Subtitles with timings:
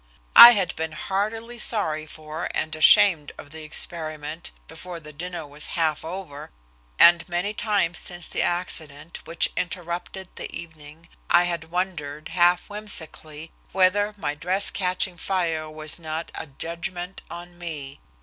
[0.35, 5.67] I had been heartily sorry for and ashamed of the experiment before the dinner was
[5.77, 6.49] half over,
[6.97, 13.51] and many times since the accident which interrupted the evening I had wondered, half whimsically,
[13.73, 17.99] whether my dress catching fire was not a "judgment on me."